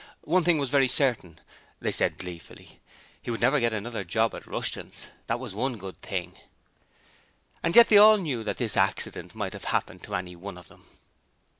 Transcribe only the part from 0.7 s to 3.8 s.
very certain they said, gleefully he would never get